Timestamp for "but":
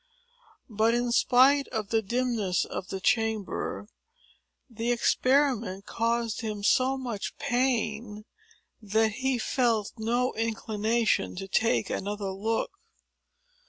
0.67-0.95